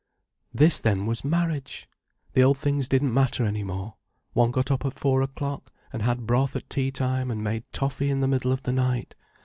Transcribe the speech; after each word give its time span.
This 0.51 0.79
then 0.79 1.05
was 1.05 1.23
marriage! 1.23 1.87
The 2.33 2.41
old 2.43 2.57
things 2.57 2.89
didn't 2.89 3.13
matter 3.13 3.45
any 3.45 3.61
more. 3.61 3.97
One 4.33 4.49
got 4.49 4.71
up 4.71 4.83
at 4.83 4.97
four 4.97 5.21
o'clock, 5.21 5.71
and 5.93 6.01
had 6.01 6.25
broth 6.25 6.55
at 6.55 6.67
tea 6.71 6.89
time 6.89 7.29
and 7.29 7.43
made 7.43 7.71
toffee 7.71 8.09
in 8.09 8.19
the 8.19 8.27
middle 8.27 8.51
of 8.51 8.63
the 8.63 8.73
night. 8.73 9.13